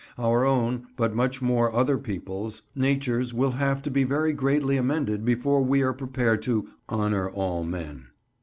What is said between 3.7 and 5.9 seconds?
to be very greatly amended before we